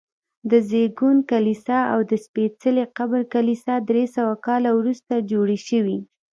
[0.49, 5.97] د زېږون کلیسا او د سپېڅلي قبر کلیسا درې سوه کاله وروسته جوړې شوي.